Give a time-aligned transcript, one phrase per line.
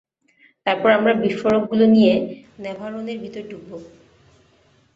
[0.65, 2.13] তারপর আমরা বিস্ফোরকগুলো নিয়ে
[2.59, 3.77] ন্যাভারোনের ভিতর ঢুকবো।